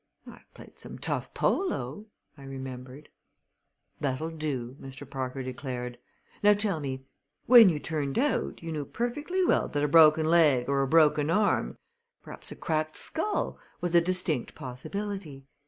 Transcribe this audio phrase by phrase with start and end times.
[0.25, 3.09] "I've played some tough polo," I remembered.
[3.99, 5.07] "That'll do," Mr.
[5.07, 5.99] Parker declared.
[6.41, 7.05] "Now tell me:
[7.45, 11.29] When you turned out you knew perfectly well that a broken leg or a broken
[11.29, 11.77] arm
[12.23, 15.45] perhaps a cracked skull was a distinct possibility.